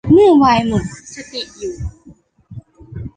[0.11, 1.75] เมื่อไวน์หมดสติอยู่